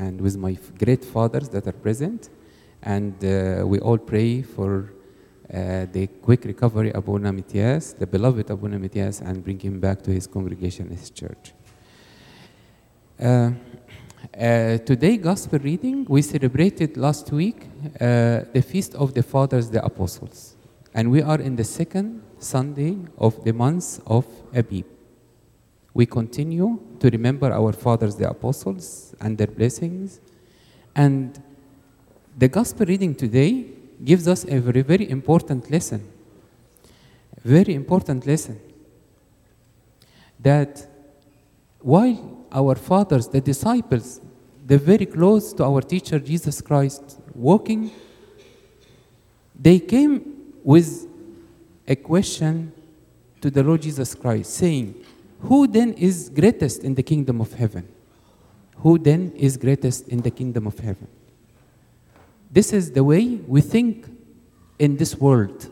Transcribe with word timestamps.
and 0.00 0.20
with 0.20 0.36
my 0.36 0.56
great 0.82 1.04
fathers 1.04 1.48
that 1.50 1.66
are 1.66 1.78
present. 1.86 2.30
And 2.82 3.14
uh, 3.22 3.66
we 3.66 3.78
all 3.80 3.98
pray 3.98 4.42
for 4.42 4.92
uh, 5.52 5.86
the 5.92 6.06
quick 6.22 6.44
recovery 6.44 6.90
of 6.92 7.04
Abuna 7.04 7.32
Mitias, 7.32 7.98
the 7.98 8.06
beloved 8.06 8.50
Abuna 8.50 8.78
Mitias, 8.78 9.20
and 9.20 9.44
bring 9.44 9.58
him 9.58 9.78
back 9.78 10.02
to 10.02 10.10
his 10.10 10.26
congregation, 10.26 10.88
his 10.88 11.10
church. 11.10 11.52
Uh, 13.20 13.50
uh, 14.38 14.78
today, 14.90 15.16
gospel 15.16 15.58
reading, 15.58 16.06
we 16.08 16.22
celebrated 16.22 16.96
last 16.96 17.30
week 17.32 17.66
uh, 18.00 18.40
the 18.56 18.64
feast 18.66 18.94
of 18.94 19.12
the 19.12 19.22
fathers, 19.22 19.70
the 19.70 19.84
apostles. 19.84 20.56
And 20.94 21.10
we 21.10 21.20
are 21.20 21.40
in 21.40 21.56
the 21.56 21.64
second 21.64 22.22
Sunday 22.38 22.96
of 23.18 23.44
the 23.44 23.52
month 23.52 24.00
of 24.06 24.24
Abib. 24.54 24.86
We 25.92 26.06
continue 26.06 26.80
to 27.00 27.10
remember 27.10 27.52
our 27.52 27.72
fathers, 27.72 28.16
the 28.16 28.30
apostles, 28.30 29.14
and 29.20 29.36
their 29.36 29.48
blessings. 29.48 30.20
And 30.94 31.42
the 32.36 32.48
gospel 32.48 32.86
reading 32.86 33.14
today 33.14 33.66
gives 34.04 34.28
us 34.28 34.44
a 34.44 34.60
very, 34.60 34.82
very 34.82 35.10
important 35.10 35.70
lesson. 35.70 36.08
Very 37.44 37.74
important 37.74 38.26
lesson. 38.26 38.60
That 40.38 40.86
while 41.80 42.46
our 42.52 42.74
fathers, 42.74 43.28
the 43.28 43.40
disciples, 43.40 44.20
they're 44.64 44.78
very 44.78 45.06
close 45.06 45.52
to 45.54 45.64
our 45.64 45.80
teacher 45.80 46.18
Jesus 46.18 46.60
Christ, 46.60 47.18
walking, 47.34 47.90
they 49.58 49.78
came 49.80 50.54
with 50.62 51.08
a 51.86 51.96
question 51.96 52.72
to 53.40 53.50
the 53.50 53.62
Lord 53.62 53.82
Jesus 53.82 54.14
Christ, 54.14 54.54
saying, 54.54 54.94
Who 55.42 55.66
then 55.66 55.94
is 55.94 56.28
greatest 56.28 56.84
in 56.84 56.94
the 56.94 57.02
kingdom 57.02 57.40
of 57.40 57.54
heaven? 57.54 57.88
Who 58.76 58.98
then 58.98 59.32
is 59.36 59.56
greatest 59.56 60.08
in 60.08 60.22
the 60.22 60.30
kingdom 60.30 60.66
of 60.66 60.78
heaven? 60.78 61.08
This 62.50 62.72
is 62.72 62.92
the 62.92 63.04
way 63.04 63.36
we 63.46 63.60
think 63.60 64.06
in 64.78 64.96
this 64.96 65.16
world, 65.16 65.68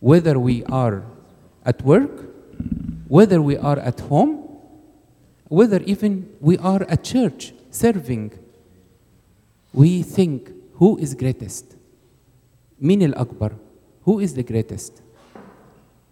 whether 0.00 0.38
we 0.38 0.64
are 0.64 1.04
at 1.64 1.82
work, 1.82 2.30
whether 3.08 3.40
we 3.40 3.56
are 3.56 3.78
at 3.78 4.00
home, 4.00 4.48
whether 5.48 5.80
even 5.82 6.28
we 6.40 6.58
are 6.58 6.82
at 6.88 7.04
church 7.04 7.52
serving. 7.70 8.32
We 9.72 10.02
think, 10.02 10.50
who 10.74 10.98
is 10.98 11.14
greatest? 11.14 11.76
Min 12.80 13.02
al 13.02 13.18
Akbar, 13.20 13.52
who 14.02 14.18
is 14.18 14.34
the 14.34 14.42
greatest? 14.42 15.00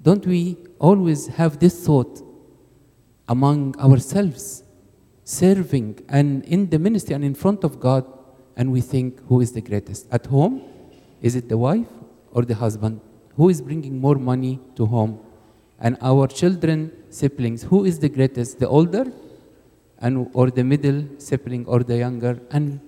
Don't 0.02 0.27
we 0.27 0.56
always 0.78 1.27
have 1.28 1.58
this 1.58 1.86
thought 1.86 2.22
among 3.28 3.76
ourselves, 3.78 4.64
serving 5.24 6.04
and 6.08 6.44
in 6.44 6.68
the 6.70 6.78
ministry 6.78 7.14
and 7.14 7.24
in 7.24 7.34
front 7.34 7.64
of 7.64 7.80
God, 7.80 8.04
and 8.56 8.70
we 8.70 8.80
think, 8.80 9.20
who 9.28 9.40
is 9.40 9.52
the 9.52 9.60
greatest? 9.60 10.06
At 10.12 10.26
home, 10.26 10.62
is 11.20 11.36
it 11.36 11.48
the 11.48 11.56
wife 11.56 11.86
or 12.32 12.44
the 12.44 12.54
husband? 12.54 13.00
Who 13.36 13.48
is 13.48 13.60
bringing 13.60 14.00
more 14.00 14.16
money 14.16 14.60
to 14.76 14.86
home? 14.86 15.20
And 15.80 15.96
our 16.00 16.26
children, 16.26 16.92
siblings, 17.10 17.62
who 17.62 17.84
is 17.84 17.98
the 17.98 18.08
greatest? 18.08 18.58
The 18.58 18.68
older 18.68 19.12
and 19.98 20.28
or 20.32 20.50
the 20.50 20.64
middle 20.64 21.06
sibling 21.18 21.64
or 21.66 21.82
the 21.82 21.96
younger 21.96 22.40
and 22.50 22.80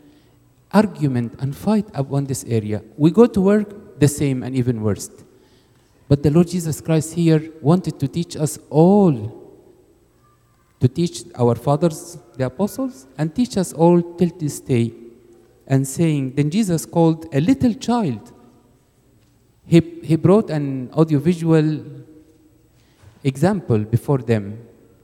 argument 0.73 1.35
and 1.39 1.57
fight 1.57 1.87
upon 1.95 2.25
this 2.25 2.45
area. 2.45 2.83
We 2.97 3.11
go 3.11 3.27
to 3.27 3.41
work 3.41 3.99
the 3.99 4.09
same 4.09 4.43
and 4.43 4.55
even 4.55 4.83
worse. 4.83 5.11
But 6.09 6.23
the 6.23 6.31
Lord 6.31 6.49
Jesus 6.49 6.81
Christ 6.81 7.15
here 7.15 7.51
wanted 7.63 7.99
to 8.01 8.09
teach 8.09 8.37
us 8.37 8.59
all 8.69 9.44
to 10.81 10.89
teach 10.89 11.25
our 11.37 11.55
fathers, 11.55 12.19
the 12.37 12.47
apostles, 12.47 13.07
and 13.17 13.35
teach 13.35 13.57
us 13.57 13.73
all 13.73 14.03
till 14.03 14.31
this 14.39 14.61
day. 14.61 14.93
And 15.67 15.87
saying, 15.89 16.35
then 16.35 16.51
Jesus 16.51 16.85
called 16.85 17.27
a 17.33 17.41
little 17.41 17.73
child. 17.75 18.33
He, 19.67 19.81
he 20.03 20.17
brought 20.17 20.51
an 20.51 20.91
audiovisual 20.93 21.85
example 23.23 23.79
before 23.79 24.19
them 24.19 24.59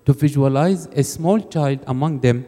to 0.04 0.12
visualize 0.12 0.86
a 0.86 1.03
small 1.03 1.41
child 1.41 1.81
among 1.87 2.20
them. 2.20 2.47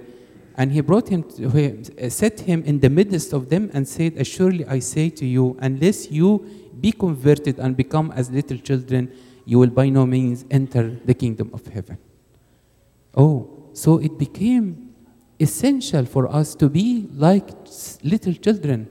And 0.56 0.70
he 0.70 0.82
brought 0.82 1.08
him, 1.08 1.22
to, 1.22 1.48
he 1.48 2.10
set 2.10 2.40
him 2.40 2.62
in 2.64 2.80
the 2.80 2.90
midst 2.90 3.32
of 3.32 3.48
them 3.48 3.70
and 3.72 3.88
said, 3.88 4.18
Assuredly 4.18 4.66
I 4.66 4.80
say 4.80 5.08
to 5.08 5.24
you, 5.24 5.56
unless 5.60 6.10
you 6.10 6.46
be 6.78 6.92
converted 6.92 7.58
and 7.58 7.74
become 7.74 8.12
as 8.14 8.30
little 8.30 8.58
children, 8.58 9.10
you 9.46 9.58
will 9.58 9.70
by 9.70 9.88
no 9.88 10.04
means 10.04 10.44
enter 10.50 10.90
the 11.06 11.14
kingdom 11.14 11.50
of 11.54 11.66
heaven. 11.68 11.96
Oh, 13.14 13.68
so 13.72 13.98
it 13.98 14.18
became 14.18 14.94
essential 15.38 16.04
for 16.04 16.32
us 16.32 16.54
to 16.54 16.68
be 16.68 17.08
like 17.12 17.48
little 18.02 18.32
children. 18.34 18.88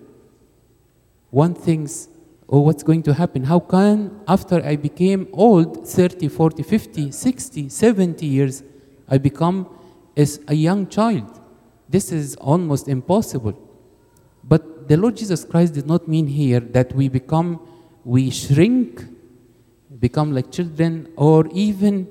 One 1.29 1.53
thinks, 1.53 2.09
oh, 2.49 2.59
what's 2.59 2.83
going 2.83 3.03
to 3.03 3.13
happen? 3.13 3.45
How 3.45 3.59
can, 3.59 4.19
after 4.27 4.63
I 4.65 4.75
became 4.75 5.27
old, 5.31 5.87
30, 5.87 6.27
40, 6.27 6.63
50, 6.63 7.11
60, 7.11 7.69
70 7.69 8.25
years, 8.25 8.63
I 9.07 9.17
become 9.17 9.67
as 10.15 10.39
a 10.47 10.53
young 10.53 10.87
child? 10.87 11.39
This 11.87 12.11
is 12.11 12.35
almost 12.35 12.87
impossible. 12.87 13.57
But 14.43 14.87
the 14.87 14.97
Lord 14.97 15.15
Jesus 15.15 15.45
Christ 15.45 15.73
did 15.73 15.87
not 15.87 16.07
mean 16.07 16.27
here 16.27 16.59
that 16.59 16.93
we 16.93 17.07
become, 17.07 17.59
we 18.03 18.29
shrink, 18.29 19.05
become 19.99 20.33
like 20.33 20.51
children, 20.51 21.11
or 21.15 21.47
even 21.53 22.07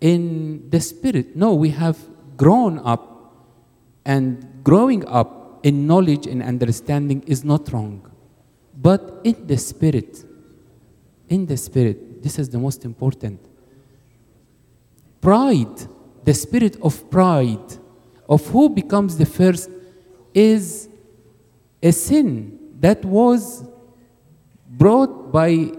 in 0.00 0.68
the 0.70 0.80
spirit. 0.80 1.36
No, 1.36 1.54
we 1.54 1.70
have 1.70 1.98
grown 2.36 2.78
up, 2.80 3.34
and 4.04 4.60
growing 4.62 5.06
up 5.06 5.60
in 5.62 5.86
knowledge 5.86 6.26
and 6.26 6.42
understanding 6.42 7.22
is 7.26 7.44
not 7.44 7.72
wrong. 7.72 8.10
But 8.76 9.20
in 9.24 9.46
the 9.46 9.56
spirit, 9.56 10.24
in 11.28 11.46
the 11.46 11.56
spirit, 11.56 12.22
this 12.22 12.38
is 12.38 12.48
the 12.48 12.58
most 12.58 12.84
important. 12.84 13.40
Pride, 15.20 15.86
the 16.24 16.34
spirit 16.34 16.76
of 16.82 17.10
pride, 17.10 17.78
of 18.28 18.46
who 18.48 18.68
becomes 18.68 19.16
the 19.16 19.26
first, 19.26 19.70
is 20.34 20.88
a 21.82 21.92
sin 21.92 22.58
that 22.80 23.04
was 23.04 23.64
brought 24.68 25.30
by 25.32 25.70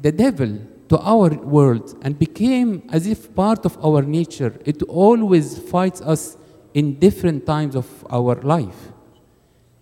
the 0.00 0.12
devil 0.12 0.58
to 0.92 0.98
our 0.98 1.30
world 1.56 1.98
and 2.02 2.18
became 2.18 2.86
as 2.90 3.06
if 3.06 3.34
part 3.34 3.64
of 3.64 3.82
our 3.82 4.02
nature. 4.02 4.52
It 4.66 4.82
always 4.82 5.58
fights 5.58 6.02
us 6.02 6.36
in 6.74 6.98
different 6.98 7.46
times 7.46 7.74
of 7.74 7.86
our 8.10 8.34
life. 8.42 8.92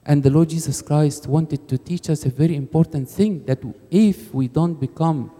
And 0.06 0.22
the 0.22 0.30
Lord 0.30 0.50
Jesus 0.50 0.80
Christ 0.80 1.26
wanted 1.26 1.66
to 1.66 1.78
teach 1.78 2.10
us 2.10 2.24
a 2.26 2.30
very 2.30 2.54
important 2.54 3.08
thing 3.10 3.44
that 3.46 3.60
if 3.90 4.32
we 4.32 4.46
don't 4.46 4.74
become 4.74 5.32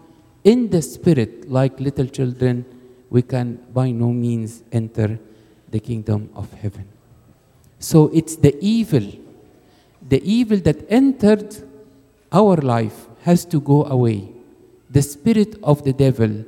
in 0.43 0.69
the 0.69 0.81
spirit 0.81 1.49
like 1.49 1.79
little 1.79 2.07
children, 2.07 2.65
we 3.09 3.21
can 3.21 3.55
by 3.73 3.91
no 3.91 4.11
means 4.11 4.63
enter 4.73 5.17
the 5.69 5.79
kingdom 5.79 6.29
of 6.35 6.51
heaven. 6.51 6.85
So 7.79 8.09
it's 8.13 8.35
the 8.35 8.57
evil, 8.59 9.07
the 10.05 10.21
evil 10.21 10.57
that 10.57 10.85
entered 10.89 11.55
our 12.29 12.57
life 12.57 13.07
has 13.21 13.45
to 13.45 13.61
go 13.61 13.85
away. 13.85 14.40
The 14.91 15.01
spirit 15.01 15.55
of 15.63 15.83
the 15.83 15.93
devil 15.93 16.45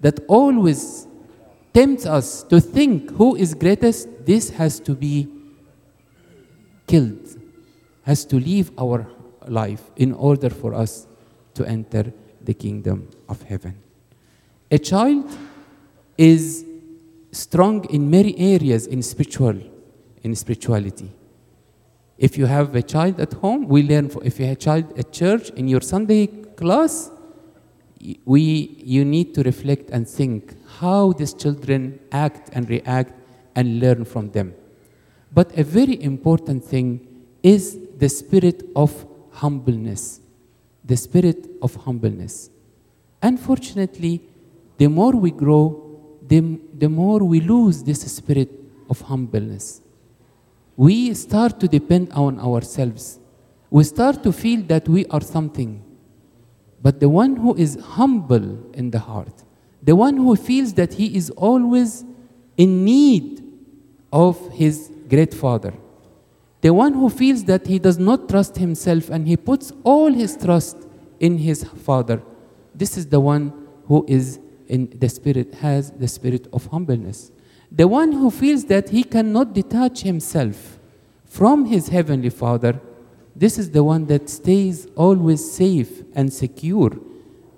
that 0.00 0.20
always 0.28 1.06
tempts 1.74 2.06
us 2.06 2.42
to 2.44 2.60
think 2.60 3.10
who 3.12 3.34
is 3.36 3.54
greatest, 3.54 4.24
this 4.24 4.50
has 4.50 4.78
to 4.80 4.94
be 4.94 5.28
killed, 6.86 7.38
has 8.04 8.24
to 8.26 8.36
leave 8.36 8.70
our 8.78 9.06
life 9.48 9.90
in 9.96 10.12
order 10.12 10.50
for 10.50 10.74
us 10.74 11.06
to 11.54 11.66
enter 11.66 12.12
the 12.40 12.54
kingdom 12.54 13.08
of 13.28 13.42
heaven. 13.42 13.74
A 14.70 14.78
child 14.78 15.30
is 16.16 16.64
strong 17.32 17.84
in 17.86 18.10
many 18.10 18.38
areas 18.38 18.86
in 18.86 19.02
spiritual 19.02 19.58
in 20.22 20.34
spirituality. 20.36 21.10
If 22.16 22.38
you 22.38 22.46
have 22.46 22.74
a 22.76 22.82
child 22.82 23.20
at 23.20 23.32
home, 23.32 23.66
we 23.66 23.82
learn. 23.82 24.10
If 24.22 24.38
you 24.38 24.46
have 24.46 24.56
a 24.56 24.60
child 24.60 24.98
at 24.98 25.12
church 25.12 25.50
in 25.50 25.66
your 25.66 25.80
Sunday 25.80 26.26
class, 26.26 27.10
we 28.24 28.42
you 28.94 29.04
need 29.04 29.34
to 29.34 29.42
reflect 29.42 29.90
and 29.90 30.08
think 30.08 30.56
how 30.78 31.12
these 31.12 31.34
children 31.34 32.00
act 32.10 32.50
and 32.52 32.68
react 32.68 33.12
and 33.54 33.80
learn 33.80 34.04
from 34.04 34.30
them. 34.30 34.54
But 35.32 35.56
a 35.58 35.64
very 35.64 36.02
important 36.02 36.64
thing 36.64 37.06
is 37.42 37.78
the 37.98 38.08
spirit 38.08 38.64
of 38.74 39.06
humbleness. 39.30 40.20
The 40.84 40.96
spirit 40.96 41.48
of 41.62 41.74
humbleness. 41.74 42.50
Unfortunately, 43.22 44.20
the 44.78 44.88
more 44.88 45.12
we 45.12 45.30
grow, 45.30 46.18
the, 46.26 46.58
the 46.76 46.88
more 46.88 47.20
we 47.20 47.40
lose 47.40 47.82
this 47.84 48.00
spirit 48.00 48.50
of 48.90 49.00
humbleness. 49.02 49.80
We 50.76 51.14
start 51.14 51.60
to 51.60 51.68
depend 51.68 52.12
on 52.12 52.40
ourselves. 52.40 53.18
We 53.70 53.84
start 53.84 54.22
to 54.24 54.32
feel 54.32 54.62
that 54.62 54.88
we 54.88 55.06
are 55.06 55.20
something. 55.20 55.82
But 56.82 57.00
the 57.00 57.08
one 57.08 57.36
who 57.36 57.54
is 57.54 57.78
humble 57.80 58.58
in 58.74 58.90
the 58.90 58.98
heart, 58.98 59.44
the 59.82 59.94
one 59.94 60.16
who 60.16 60.34
feels 60.36 60.74
that 60.74 60.94
he 60.94 61.16
is 61.16 61.30
always 61.30 62.04
in 62.56 62.84
need 62.84 63.42
of 64.12 64.36
his 64.52 64.90
great 65.08 65.32
father, 65.32 65.72
The 66.62 66.72
one 66.72 66.94
who 66.94 67.10
feels 67.10 67.44
that 67.44 67.66
he 67.66 67.80
does 67.80 67.98
not 67.98 68.28
trust 68.28 68.56
himself 68.56 69.10
and 69.10 69.26
he 69.26 69.36
puts 69.36 69.72
all 69.82 70.12
his 70.12 70.36
trust 70.36 70.76
in 71.18 71.38
his 71.38 71.64
Father. 71.64 72.22
This 72.72 72.96
is 72.96 73.06
the 73.08 73.18
one 73.18 73.52
who 73.86 74.04
is 74.08 74.38
in 74.68 74.88
the 74.96 75.08
spirit, 75.08 75.54
has 75.54 75.90
the 75.90 76.06
spirit 76.06 76.46
of 76.52 76.66
humbleness. 76.66 77.32
The 77.70 77.88
one 77.88 78.12
who 78.12 78.30
feels 78.30 78.64
that 78.66 78.90
he 78.90 79.02
cannot 79.02 79.54
detach 79.54 80.02
himself 80.02 80.78
from 81.24 81.64
his 81.64 81.88
heavenly 81.88 82.30
Father, 82.30 82.80
this 83.34 83.58
is 83.58 83.70
the 83.70 83.82
one 83.82 84.06
that 84.06 84.28
stays 84.28 84.86
always 84.94 85.50
safe 85.50 86.02
and 86.14 86.32
secure, 86.32 86.92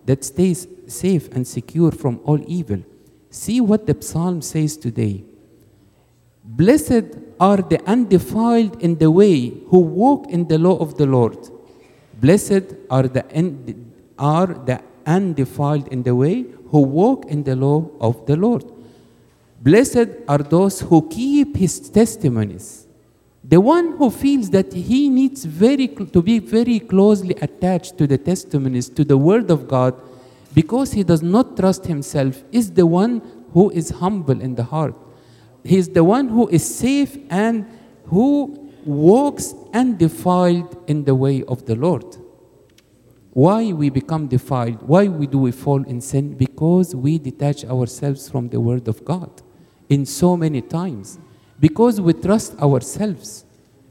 that 0.06 0.24
stays 0.24 0.66
safe 0.86 1.28
and 1.32 1.46
secure 1.46 1.90
from 1.90 2.20
all 2.24 2.40
evil. 2.46 2.82
See 3.30 3.60
what 3.60 3.86
the 3.86 4.00
psalm 4.00 4.42
says 4.42 4.76
today. 4.76 5.24
Blessed 6.44 7.16
are 7.40 7.56
the 7.56 7.82
undefiled 7.86 8.80
in 8.82 8.98
the 8.98 9.10
way 9.10 9.48
who 9.68 9.78
walk 9.78 10.28
in 10.28 10.46
the 10.46 10.58
law 10.58 10.76
of 10.76 10.96
the 10.96 11.06
Lord. 11.06 11.38
Blessed 12.20 12.74
are 12.90 13.08
the, 13.08 13.24
are 14.18 14.46
the 14.46 14.82
undefiled 15.06 15.88
in 15.88 16.02
the 16.02 16.14
way 16.14 16.44
who 16.70 16.80
walk 16.80 17.26
in 17.26 17.42
the 17.44 17.56
law 17.56 17.90
of 18.00 18.26
the 18.26 18.36
Lord. 18.36 18.64
Blessed 19.60 20.08
are 20.28 20.38
those 20.38 20.80
who 20.80 21.08
keep 21.08 21.56
his 21.56 21.88
testimonies. 21.90 22.83
The 23.46 23.60
one 23.60 23.96
who 23.98 24.10
feels 24.10 24.50
that 24.50 24.72
he 24.72 25.10
needs 25.10 25.44
very 25.44 25.88
to 25.88 26.22
be 26.22 26.38
very 26.38 26.80
closely 26.80 27.34
attached 27.42 27.98
to 27.98 28.06
the 28.06 28.16
testimonies, 28.16 28.88
to 28.90 29.04
the 29.04 29.18
word 29.18 29.50
of 29.50 29.68
God, 29.68 29.94
because 30.54 30.92
he 30.92 31.02
does 31.02 31.22
not 31.22 31.56
trust 31.56 31.84
himself, 31.84 32.42
is 32.52 32.72
the 32.72 32.86
one 32.86 33.20
who 33.52 33.70
is 33.70 33.90
humble 33.90 34.40
in 34.40 34.54
the 34.54 34.64
heart. 34.64 34.94
He 35.62 35.76
is 35.76 35.90
the 35.90 36.04
one 36.04 36.28
who 36.28 36.48
is 36.48 36.64
safe 36.64 37.18
and 37.28 37.66
who 38.06 38.70
walks 38.84 39.54
undefiled 39.72 40.76
in 40.86 41.04
the 41.04 41.14
way 41.14 41.42
of 41.44 41.66
the 41.66 41.74
Lord. 41.74 42.16
Why 43.32 43.72
we 43.72 43.90
become 43.90 44.28
defiled? 44.28 44.82
Why 44.82 45.08
we 45.08 45.26
do 45.26 45.38
we 45.38 45.50
fall 45.52 45.82
in 45.82 46.00
sin? 46.00 46.34
Because 46.34 46.94
we 46.94 47.18
detach 47.18 47.64
ourselves 47.64 48.28
from 48.28 48.48
the 48.48 48.60
word 48.60 48.88
of 48.88 49.04
God 49.04 49.42
in 49.88 50.06
so 50.06 50.36
many 50.36 50.62
times. 50.62 51.18
Because 51.58 52.00
we 52.00 52.12
trust 52.12 52.58
ourselves. 52.58 53.44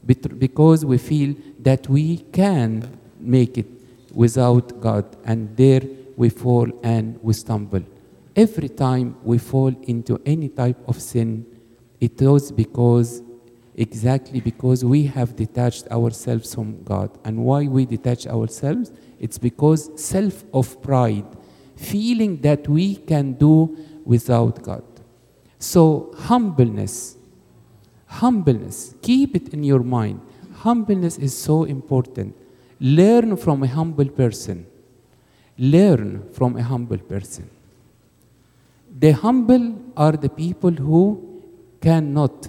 Because 0.06 0.84
we 0.84 0.98
feel 0.98 1.34
that 1.60 1.88
we 1.88 2.18
can 2.32 2.98
make 3.18 3.56
it 3.56 3.66
without 4.12 4.80
God, 4.80 5.04
and 5.24 5.56
there 5.56 5.82
we 6.16 6.28
fall 6.28 6.68
and 6.82 7.18
we 7.22 7.32
stumble. 7.32 7.82
Every 8.36 8.68
time 8.68 9.16
we 9.22 9.38
fall 9.38 9.74
into 9.82 10.20
any 10.24 10.48
type 10.48 10.78
of 10.88 11.00
sin, 11.00 11.46
it 12.00 12.20
was 12.20 12.52
because 12.52 13.22
exactly 13.76 14.40
because 14.40 14.84
we 14.84 15.04
have 15.04 15.34
detached 15.36 15.88
ourselves 15.88 16.54
from 16.54 16.82
God. 16.84 17.10
And 17.24 17.44
why 17.44 17.66
we 17.66 17.86
detach 17.86 18.26
ourselves? 18.26 18.92
It's 19.18 19.38
because 19.38 19.90
self 20.00 20.44
of 20.52 20.80
pride, 20.82 21.26
feeling 21.76 22.40
that 22.42 22.68
we 22.68 22.96
can 22.96 23.32
do 23.32 23.76
without 24.04 24.62
God. 24.62 24.84
So, 25.58 26.14
humbleness, 26.18 27.16
humbleness, 28.06 28.94
keep 29.02 29.34
it 29.34 29.52
in 29.54 29.64
your 29.64 29.82
mind. 29.82 30.20
Humbleness 30.56 31.18
is 31.18 31.36
so 31.36 31.64
important. 31.64 32.34
Learn 32.80 33.36
from 33.36 33.62
a 33.62 33.66
humble 33.66 34.08
person. 34.08 34.66
Learn 35.58 36.28
from 36.32 36.56
a 36.56 36.62
humble 36.62 36.98
person. 36.98 37.48
The 38.98 39.12
humble 39.12 39.76
are 39.96 40.12
the 40.12 40.28
people 40.28 40.70
who 40.70 41.42
cannot. 41.80 42.48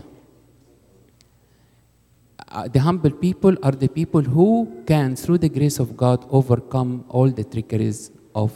Uh, 2.48 2.68
the 2.68 2.80
humble 2.80 3.12
people 3.12 3.56
are 3.64 3.72
the 3.72 3.88
people 3.88 4.22
who 4.22 4.84
can, 4.86 5.16
through 5.16 5.40
the 5.40 5.50
grace 5.50 5.80
of 5.80 5.98
God, 5.98 6.26
overcome 6.30 7.04
all 7.10 7.30
the 7.30 7.44
trickeries 7.44 8.12
of 8.34 8.52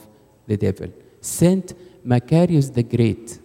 the 0.47 0.55
devil. 0.55 0.89
Saint 1.21 1.73
Macarius 2.05 2.73
the 2.73 2.83
Great, 2.83 3.39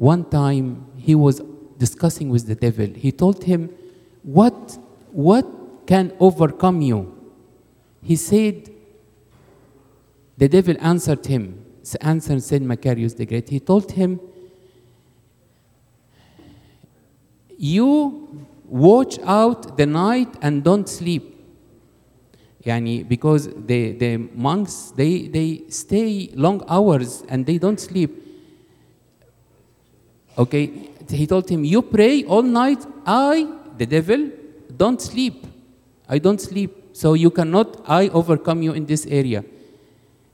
one 0.00 0.24
time 0.24 0.86
he 0.96 1.14
was 1.14 1.42
discussing 1.76 2.30
with 2.30 2.46
the 2.46 2.54
devil. 2.54 2.86
He 2.86 3.12
told 3.12 3.44
him, 3.44 3.68
What, 4.22 4.78
what 5.12 5.46
can 5.86 6.14
overcome 6.18 6.80
you? 6.80 7.14
He 8.02 8.16
said, 8.16 8.70
The 10.38 10.48
devil 10.48 10.74
answered 10.80 11.26
him, 11.26 11.66
answered 12.00 12.42
Saint 12.42 12.64
Macarius 12.64 13.14
the 13.14 13.26
Great. 13.26 13.50
He 13.50 13.60
told 13.60 13.92
him, 13.92 14.20
You 17.58 18.46
watch 18.64 19.18
out 19.22 19.76
the 19.76 19.84
night 19.84 20.34
and 20.40 20.64
don't 20.64 20.88
sleep. 20.88 21.44
Yani 22.64 23.06
because 23.06 23.50
the, 23.66 23.92
the 23.92 24.16
monks 24.16 24.92
they, 24.96 25.28
they 25.28 25.64
stay 25.68 26.30
long 26.34 26.64
hours 26.68 27.22
and 27.28 27.44
they 27.44 27.58
don't 27.58 27.78
sleep. 27.78 28.29
Okay, 30.38 30.90
he 31.08 31.26
told 31.26 31.48
him, 31.48 31.64
You 31.64 31.82
pray 31.82 32.24
all 32.24 32.42
night, 32.42 32.84
I, 33.04 33.46
the 33.76 33.86
devil, 33.86 34.30
don't 34.76 35.00
sleep. 35.00 35.46
I 36.08 36.18
don't 36.18 36.40
sleep. 36.40 36.90
So 36.92 37.14
you 37.14 37.30
cannot, 37.30 37.84
I 37.86 38.08
overcome 38.08 38.62
you 38.62 38.72
in 38.72 38.86
this 38.86 39.06
area. 39.06 39.44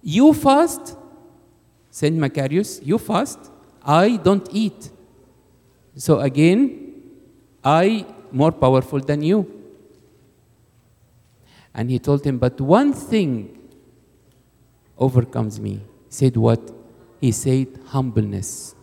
You 0.03 0.33
fast, 0.33 0.97
Saint 1.91 2.17
Macarius, 2.17 2.81
you 2.85 2.99
fast, 2.99 3.39
I 3.83 4.17
don't 4.17 4.47
eat. 4.53 4.91
So 5.97 6.21
again, 6.21 7.03
I 7.65 8.07
more 8.31 8.53
powerful 8.53 9.01
than 9.01 9.23
you. 9.23 9.53
And 11.75 11.91
he 11.91 11.99
told 11.99 12.25
him, 12.25 12.39
But 12.39 12.61
one 12.61 12.93
thing 12.93 13.59
overcomes 14.97 15.59
me. 15.59 15.73
He 15.73 15.81
said, 16.09 16.37
What? 16.37 16.61
He 17.21 17.33
said, 17.33 17.67
Humbleness. 17.87 18.76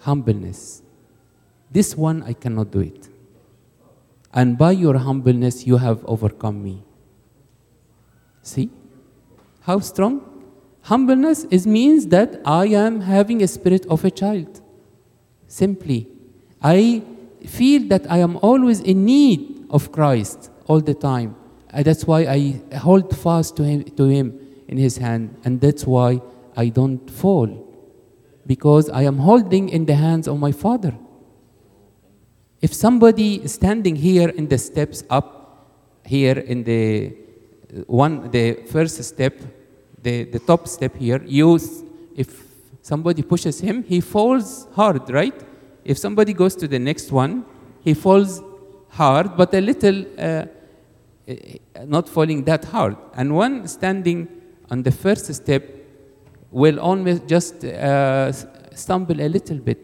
Humbleness. 0.00 0.82
This 1.70 1.96
one 1.96 2.22
I 2.22 2.32
cannot 2.32 2.70
do 2.70 2.80
it. 2.80 3.08
And 4.32 4.56
by 4.56 4.72
your 4.72 4.98
humbleness, 4.98 5.66
you 5.66 5.76
have 5.78 6.04
overcome 6.04 6.62
me. 6.62 6.82
See? 8.42 8.70
How 9.62 9.80
strong? 9.80 10.22
Humbleness 10.82 11.44
is 11.44 11.66
means 11.66 12.06
that 12.08 12.40
I 12.44 12.66
am 12.66 13.02
having 13.02 13.42
a 13.42 13.48
spirit 13.48 13.84
of 13.86 14.04
a 14.04 14.10
child. 14.10 14.60
Simply. 15.46 16.08
I 16.62 17.02
feel 17.46 17.88
that 17.88 18.10
I 18.10 18.18
am 18.18 18.36
always 18.38 18.80
in 18.80 19.04
need 19.04 19.66
of 19.70 19.92
Christ 19.92 20.50
all 20.66 20.80
the 20.80 20.94
time. 20.94 21.36
And 21.70 21.84
that's 21.84 22.06
why 22.06 22.20
I 22.26 22.76
hold 22.76 23.14
fast 23.16 23.56
to 23.56 23.64
him, 23.64 23.84
to 23.84 24.04
him 24.04 24.38
in 24.68 24.78
his 24.78 24.96
hand. 24.96 25.36
And 25.44 25.60
that's 25.60 25.84
why 25.84 26.22
I 26.56 26.68
don't 26.68 27.10
fall. 27.10 27.67
Because 28.48 28.88
I 28.90 29.02
am 29.02 29.18
holding 29.18 29.68
in 29.68 29.84
the 29.84 29.94
hands 29.94 30.26
of 30.26 30.40
my 30.40 30.52
Father. 30.52 30.94
If 32.60 32.74
somebody 32.74 33.44
is 33.44 33.52
standing 33.52 33.94
here 33.94 34.30
in 34.30 34.48
the 34.48 34.58
steps 34.58 35.04
up, 35.08 35.28
here 36.04 36.38
in 36.38 36.64
the 36.64 37.14
one, 37.86 38.30
the 38.30 38.54
first 38.72 39.04
step, 39.04 39.38
the, 40.02 40.24
the 40.24 40.38
top 40.40 40.66
step 40.66 40.96
here, 40.96 41.22
you, 41.24 41.60
if 42.16 42.42
somebody 42.82 43.22
pushes 43.22 43.60
him, 43.60 43.84
he 43.84 44.00
falls 44.00 44.66
hard, 44.72 45.08
right? 45.10 45.38
If 45.84 45.98
somebody 45.98 46.32
goes 46.32 46.56
to 46.56 46.66
the 46.66 46.78
next 46.78 47.12
one, 47.12 47.44
he 47.84 47.94
falls 47.94 48.42
hard, 48.88 49.36
but 49.36 49.52
a 49.54 49.60
little, 49.60 50.04
uh, 50.18 50.46
eh, 51.28 51.58
not 51.84 52.08
falling 52.08 52.44
that 52.44 52.64
hard. 52.64 52.96
And 53.14 53.36
one 53.36 53.68
standing 53.68 54.28
on 54.70 54.82
the 54.82 54.90
first 54.90 55.32
step 55.34 55.62
will 56.50 56.78
only 56.80 57.18
just 57.20 57.64
uh, 57.64 58.32
stumble 58.74 59.20
a 59.20 59.28
little 59.28 59.58
bit. 59.58 59.78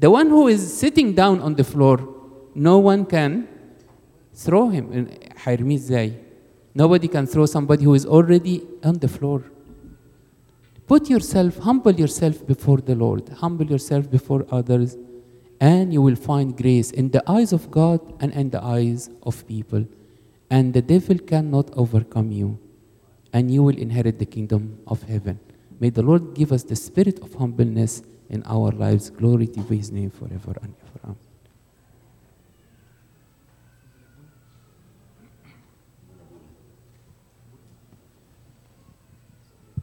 The 0.00 0.10
one 0.10 0.28
who 0.28 0.48
is 0.48 0.72
sitting 0.72 1.14
down 1.14 1.40
on 1.40 1.54
the 1.54 1.64
floor, 1.64 1.96
no 2.54 2.78
one 2.78 3.04
can 3.04 3.48
throw 4.32 4.68
him. 4.68 5.10
Nobody 6.74 7.08
can 7.08 7.26
throw 7.26 7.46
somebody 7.46 7.84
who 7.84 7.94
is 7.94 8.06
already 8.06 8.62
on 8.84 8.98
the 8.98 9.08
floor. 9.08 9.42
Put 10.86 11.10
yourself, 11.10 11.58
humble 11.58 11.92
yourself 11.92 12.46
before 12.46 12.78
the 12.78 12.94
Lord, 12.94 13.28
humble 13.28 13.66
yourself 13.66 14.10
before 14.10 14.46
others, 14.50 14.96
and 15.60 15.92
you 15.92 16.00
will 16.00 16.16
find 16.16 16.56
grace 16.56 16.92
in 16.92 17.10
the 17.10 17.22
eyes 17.28 17.52
of 17.52 17.70
God 17.70 18.00
and 18.20 18.32
in 18.32 18.50
the 18.50 18.62
eyes 18.62 19.10
of 19.24 19.46
people. 19.46 19.84
And 20.50 20.72
the 20.72 20.80
devil 20.80 21.18
cannot 21.18 21.70
overcome 21.76 22.30
you, 22.32 22.58
and 23.32 23.50
you 23.50 23.62
will 23.62 23.76
inherit 23.76 24.18
the 24.18 24.24
kingdom 24.24 24.78
of 24.86 25.02
heaven. 25.02 25.40
May 25.80 25.90
the 25.90 26.02
Lord 26.02 26.34
give 26.34 26.52
us 26.52 26.64
the 26.64 26.76
spirit 26.76 27.20
of 27.20 27.34
humbleness 27.34 28.02
in 28.28 28.42
our 28.46 28.70
lives. 28.72 29.10
Glory 29.10 29.46
to 29.48 29.62
his 29.62 29.92
name 29.92 30.10
forever 30.10 30.54
and 30.62 30.74
ever. 30.82 31.00
Amen. 31.04 31.27